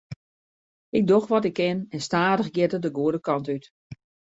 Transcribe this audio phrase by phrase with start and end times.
[0.89, 3.65] Ik doch wat ik kin en stadich giet it de goede kant út.